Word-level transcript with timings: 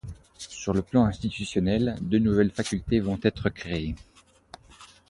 Sur 0.39 0.73
le 0.73 0.81
plan 0.81 1.05
institutionnel, 1.05 1.95
deux 2.01 2.17
nouvelles 2.17 2.49
facultés 2.49 2.99
vont 2.99 3.19
être 3.21 3.49
créées. 3.49 3.93